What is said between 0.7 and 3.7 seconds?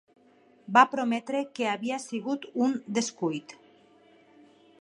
Va prometre que havia sigut un descuit